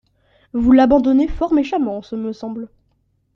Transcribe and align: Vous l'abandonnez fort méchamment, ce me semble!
Vous 0.53 0.71
l'abandonnez 0.71 1.27
fort 1.27 1.53
méchamment, 1.53 2.01
ce 2.01 2.15
me 2.15 2.33
semble! 2.33 2.69